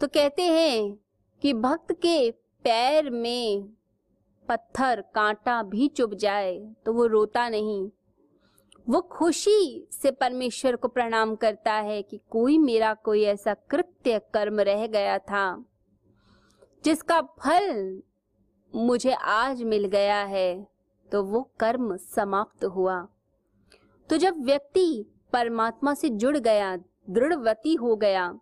तो 0.00 0.08
कहते 0.08 0.42
हैं 0.42 0.98
कि 1.42 1.52
भक्त 1.52 1.92
के 1.92 2.30
पैर 2.64 3.10
में 3.10 3.68
पत्थर, 4.48 5.04
कांटा 5.14 5.62
भी 5.62 5.88
चुभ 5.88 6.14
जाए 6.14 6.58
तो 6.86 6.92
वो 6.92 7.06
रोता 7.06 7.48
नहीं। 7.48 7.90
वो 8.86 9.00
खुशी 9.10 9.88
से 9.92 10.10
परमेश्वर 10.10 10.76
को 10.76 10.88
प्रणाम 10.88 11.36
करता 11.36 11.72
है 11.72 12.02
कि 12.02 12.20
कोई 12.30 12.58
मेरा 12.58 12.94
कोई 12.94 13.24
ऐसा 13.26 13.54
कृत्य 13.70 14.20
कर्म 14.34 14.60
रह 14.62 14.86
गया 14.88 15.18
था, 15.20 15.64
जिसका 16.84 17.20
फल 17.20 18.02
मुझे 18.74 19.12
आज 19.12 19.62
मिल 19.62 19.86
गया 19.88 20.22
है। 20.24 20.79
तो 21.12 21.22
वो 21.22 21.42
कर्म 21.60 21.96
समाप्त 21.96 22.64
हुआ। 22.66 23.00
तो 24.10 24.16
जब 24.16 24.44
व्यक्ति 24.44 25.04
परमात्मा 25.32 25.94
से 25.94 26.08
जुड़ 26.10 26.36
गया, 26.36 26.76
दृढ़वती 27.10 27.74
हो 27.74 27.96
गया, 27.96 28.34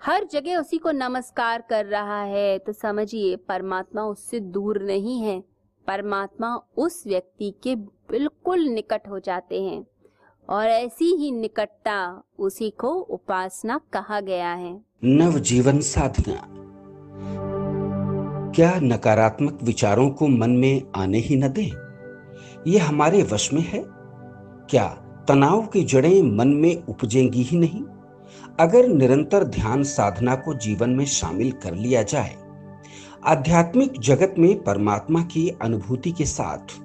हर 0.00 0.24
जगह 0.24 0.56
उसी 0.56 0.78
को 0.78 0.90
नमस्कार 0.90 1.62
कर 1.70 1.86
रहा 1.86 2.22
है 2.22 2.58
तो 2.58 2.72
समझिए 2.72 3.36
परमात्मा 3.38 4.02
उससे 4.02 4.40
दूर 4.40 4.82
नहीं 4.82 5.20
है। 5.20 5.40
परमात्मा 5.86 6.54
उस 6.76 7.02
व्यक्ति 7.06 7.54
के 7.62 7.74
बिल्कुल 7.76 8.64
निकट 8.64 9.08
हो 9.08 9.18
जाते 9.18 9.62
हैं 9.62 9.84
और 10.48 10.66
ऐसी 10.66 11.14
ही 11.16 11.30
निकटता 11.30 12.22
उसी 12.38 12.70
को 12.70 12.92
उपासना 12.92 13.80
कहा 13.92 14.20
गया 14.20 14.52
है। 14.52 14.80
नव 15.04 15.38
जीवन 15.40 15.80
साधना। 15.80 16.69
क्या 18.54 18.80
नकारात्मक 18.82 19.58
विचारों 19.62 20.10
को 20.10 20.28
मन 20.28 20.50
में 20.50 20.82
आने 20.96 21.18
ही 21.18 21.36
न 21.36 21.48
दे? 21.48 21.72
ये 22.66 22.78
हमारे 22.78 23.22
वश 23.22 23.52
में 23.52 23.62
है। 23.62 23.84
क्या 24.70 24.86
तनाव 25.28 25.66
की 25.66 25.84
जड़ें 25.84 26.22
मन 26.22 26.48
में 26.48 26.82
उपजेंगी 26.82 27.42
ही 27.42 27.58
नहीं? 27.58 27.82
अगर 28.60 28.88
निरंतर 28.88 29.44
ध्यान 29.44 29.82
साधना 29.82 30.34
को 30.34 30.54
जीवन 30.54 30.90
में 30.90 31.04
शामिल 31.04 31.52
कर 31.52 31.74
लिया 31.74 32.02
जाए, 32.02 32.36
आध्यात्मिक 33.24 34.00
जगत 34.00 34.34
में 34.38 34.64
परमात्मा 34.64 35.22
की 35.22 35.48
अनुभूति 35.62 36.12
के 36.12 36.24
साथ, 36.24 36.80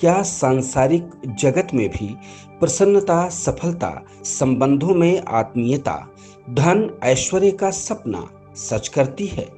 क्या 0.00 0.22
सांसारिक 0.22 1.10
जगत 1.38 1.68
में 1.74 1.88
भी 1.90 2.16
प्रसन्नता, 2.60 3.28
सफलता, 3.28 4.02
संबंधों 4.24 4.94
में 4.94 5.22
आत्मीयता, 5.28 6.14
धन, 6.50 6.98
ऐश्वर्य 7.02 7.50
का 7.50 7.70
सपना 7.70 8.28
सच 8.54 8.88
करती 8.88 9.26
है? 9.26 9.57